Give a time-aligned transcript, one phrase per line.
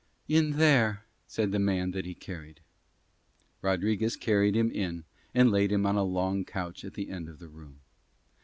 [0.27, 2.61] "In there," said the man that he carried.
[3.61, 7.37] Rodriguez carried him in and laid him on a long couch at the end of
[7.37, 7.81] the room.